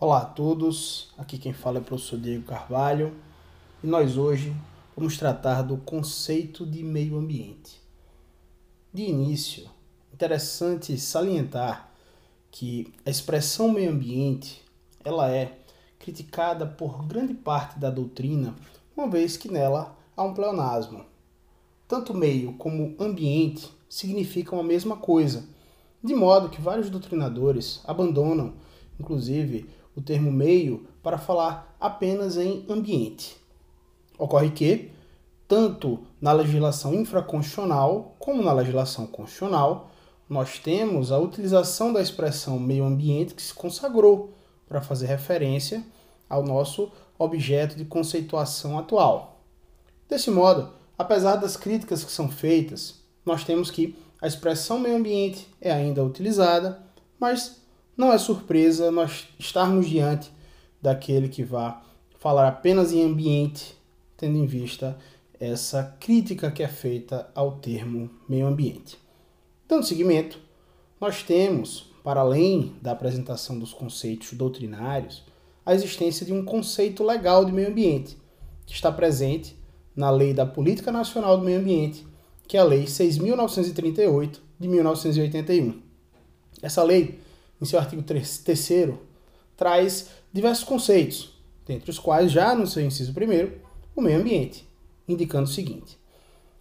[0.00, 3.16] Olá a todos, aqui quem fala é o professor Diego Carvalho
[3.82, 4.54] e nós hoje
[4.96, 7.82] vamos tratar do conceito de meio ambiente.
[8.94, 9.68] De início,
[10.14, 11.90] interessante salientar
[12.48, 14.62] que a expressão meio ambiente
[15.04, 15.58] ela é
[15.98, 18.54] criticada por grande parte da doutrina,
[18.96, 21.04] uma vez que nela há um pleonasmo.
[21.88, 25.44] Tanto meio como ambiente significam a mesma coisa,
[26.00, 28.54] de modo que vários doutrinadores abandonam,
[29.00, 33.36] inclusive, o termo meio para falar apenas em ambiente.
[34.16, 34.92] Ocorre que,
[35.48, 39.90] tanto na legislação infraconstitucional como na legislação constitucional,
[40.28, 44.34] nós temos a utilização da expressão meio ambiente que se consagrou
[44.68, 45.84] para fazer referência
[46.28, 49.42] ao nosso objeto de conceituação atual.
[50.08, 55.48] Desse modo, apesar das críticas que são feitas, nós temos que a expressão meio ambiente
[55.60, 56.82] é ainda utilizada,
[57.18, 57.57] mas
[57.98, 60.30] não é surpresa nós estarmos diante
[60.80, 61.76] daquele que vai
[62.20, 63.74] falar apenas em ambiente,
[64.16, 64.96] tendo em vista
[65.40, 68.96] essa crítica que é feita ao termo meio ambiente.
[69.68, 70.38] Dando seguimento,
[71.00, 75.24] nós temos, para além da apresentação dos conceitos doutrinários,
[75.66, 78.16] a existência de um conceito legal de meio ambiente,
[78.64, 79.56] que está presente
[79.94, 82.06] na Lei da Política Nacional do Meio Ambiente,
[82.46, 85.82] que é a Lei 6.938 de 1981.
[86.62, 87.20] Essa lei,
[87.60, 88.44] em seu artigo 3,
[89.56, 91.34] traz diversos conceitos,
[91.66, 93.60] dentre os quais, já no seu inciso primeiro,
[93.94, 94.66] o meio ambiente,
[95.06, 95.98] indicando o seguinte: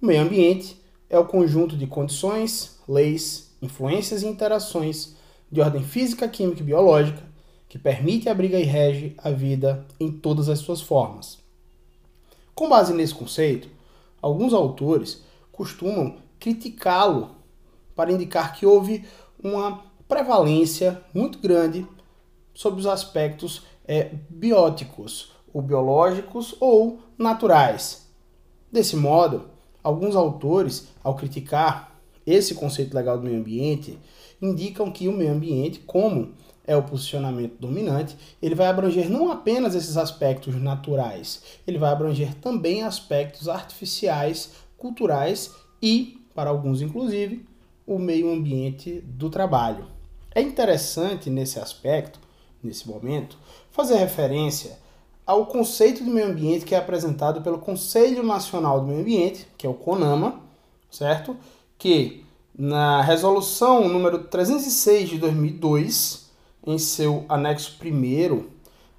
[0.00, 0.80] o meio ambiente
[1.10, 5.14] é o conjunto de condições, leis, influências e interações
[5.50, 7.28] de ordem física, química e biológica
[7.68, 11.38] que permite, abriga e rege a vida em todas as suas formas.
[12.54, 13.68] Com base nesse conceito,
[14.22, 17.36] alguns autores costumam criticá-lo
[17.94, 19.04] para indicar que houve
[19.42, 21.86] uma prevalência muito grande
[22.54, 28.08] sobre os aspectos é, bióticos, ou biológicos ou naturais.
[28.72, 29.50] Desse modo,
[29.82, 33.98] alguns autores, ao criticar esse conceito legal do meio ambiente,
[34.40, 36.32] indicam que o meio ambiente, como
[36.66, 42.34] é o posicionamento dominante, ele vai abranger não apenas esses aspectos naturais, ele vai abranger
[42.34, 47.46] também aspectos artificiais, culturais e, para alguns inclusive,
[47.86, 49.97] o meio ambiente do trabalho.
[50.38, 52.20] É interessante nesse aspecto,
[52.62, 53.36] nesse momento,
[53.72, 54.78] fazer referência
[55.26, 59.66] ao conceito de meio ambiente que é apresentado pelo Conselho Nacional do Meio Ambiente, que
[59.66, 60.40] é o CONAMA,
[60.92, 61.36] certo?
[61.76, 62.24] Que
[62.56, 66.30] na resolução número 306 de 2002,
[66.64, 68.44] em seu anexo 1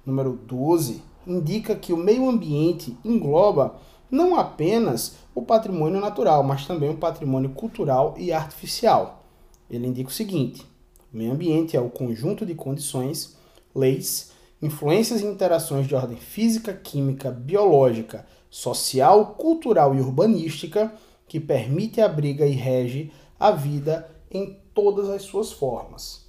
[0.04, 3.76] número 12, indica que o meio ambiente engloba
[4.10, 9.24] não apenas o patrimônio natural, mas também o patrimônio cultural e artificial.
[9.70, 10.68] Ele indica o seguinte:
[11.12, 13.36] o meio ambiente é o conjunto de condições,
[13.74, 14.30] leis,
[14.62, 20.92] influências e interações de ordem física, química, biológica, social, cultural e urbanística
[21.26, 26.26] que permite, abriga e rege a vida em todas as suas formas.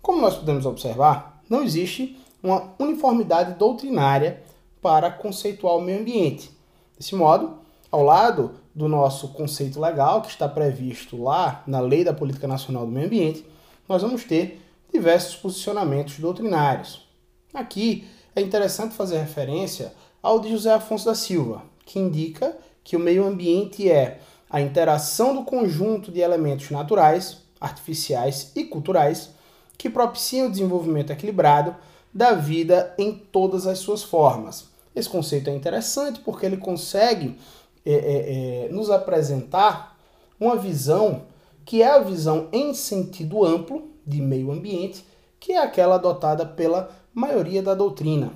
[0.00, 4.42] Como nós podemos observar, não existe uma uniformidade doutrinária
[4.80, 6.50] para conceituar o meio ambiente.
[6.96, 7.58] Desse modo,
[7.90, 12.86] ao lado do nosso conceito legal, que está previsto lá na Lei da Política Nacional
[12.86, 13.44] do Meio Ambiente,
[13.88, 14.60] nós vamos ter
[14.92, 17.08] diversos posicionamentos doutrinários.
[17.52, 23.00] Aqui é interessante fazer referência ao de José Afonso da Silva, que indica que o
[23.00, 29.30] meio ambiente é a interação do conjunto de elementos naturais, artificiais e culturais
[29.76, 31.74] que propiciam o desenvolvimento equilibrado
[32.12, 34.68] da vida em todas as suas formas.
[34.94, 37.36] Esse conceito é interessante porque ele consegue
[37.84, 39.96] é, é, é, nos apresentar
[40.40, 41.22] uma visão
[41.68, 45.04] que é a visão em sentido amplo de meio ambiente,
[45.38, 48.32] que é aquela adotada pela maioria da doutrina.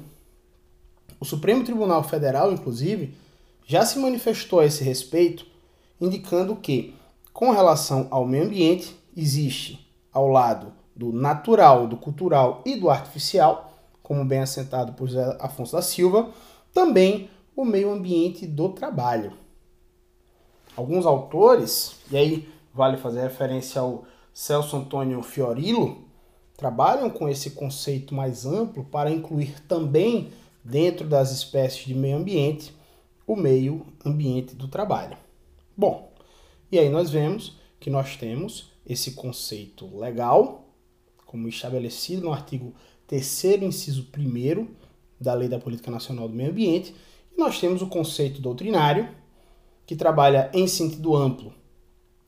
[1.18, 3.14] O Supremo Tribunal Federal, inclusive,
[3.66, 5.46] já se manifestou a esse respeito,
[5.98, 6.94] indicando que,
[7.32, 9.80] com relação ao meio ambiente, existe,
[10.12, 15.72] ao lado do natural, do cultural e do artificial, como bem assentado por José Afonso
[15.72, 16.28] da Silva,
[16.70, 19.32] também o meio ambiente do trabalho.
[20.76, 26.04] Alguns autores, e aí vale fazer referência ao Celso Antônio Fiorillo,
[26.56, 30.30] trabalham com esse conceito mais amplo para incluir também
[30.64, 32.74] dentro das espécies de meio ambiente
[33.26, 35.16] o meio ambiente do trabalho.
[35.76, 36.12] Bom,
[36.70, 40.68] e aí nós vemos que nós temos esse conceito legal,
[41.26, 42.74] como estabelecido no artigo
[43.06, 44.68] 3 inciso 1
[45.20, 46.94] da Lei da Política Nacional do Meio Ambiente,
[47.32, 49.08] e nós temos o conceito doutrinário,
[49.86, 51.52] que trabalha em sentido amplo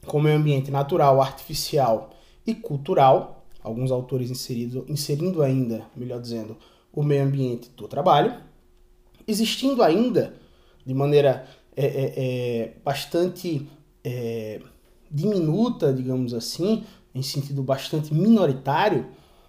[0.04, 2.10] com meio ambiente natural, artificial
[2.46, 6.56] e cultural, alguns autores inserido, inserindo ainda, melhor dizendo,
[6.92, 8.34] o meio ambiente do trabalho,
[9.26, 10.34] existindo ainda
[10.84, 11.46] de maneira
[11.76, 13.68] é, é, é, bastante
[14.04, 14.60] é,
[15.10, 16.84] diminuta, digamos assim,
[17.14, 19.06] em sentido bastante minoritário,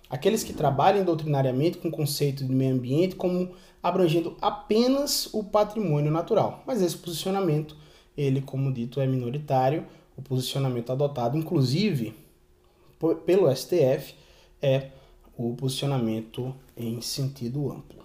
[0.10, 3.51] aqueles que trabalham doutrinariamente com o conceito de meio ambiente como
[3.81, 6.63] abrangendo apenas o patrimônio natural.
[6.66, 7.75] Mas esse posicionamento,
[8.18, 9.86] ele, como dito, é minoritário.
[10.17, 12.15] O posicionamento adotado, inclusive,
[13.25, 14.15] pelo STF,
[14.62, 14.89] é
[15.38, 18.03] o posicionamento em sentido amplo.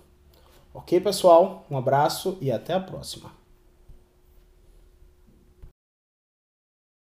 [0.74, 1.64] Ok, pessoal?
[1.70, 3.39] Um abraço e até a próxima.